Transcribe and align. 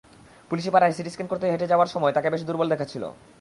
পুলিশি 0.49 0.69
পাহারায় 0.73 0.95
CT 0.97 1.09
scan 1.13 1.27
করতে 1.31 1.45
হেঁটে 1.51 1.71
যাওয়ার 1.71 1.91
সময় 1.93 2.13
তাঁকে 2.15 2.29
বেশ 2.33 2.41
দুর্বল 2.47 2.67
দেখাচ্ছিল। 2.73 3.03